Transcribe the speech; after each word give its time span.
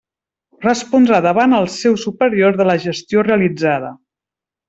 Respondrà 0.65 1.19
davant 1.25 1.53
el 1.57 1.67
seu 1.73 1.99
superior 2.05 2.57
de 2.63 2.67
la 2.71 2.79
gestió 2.87 3.27
realitzada. 3.31 3.93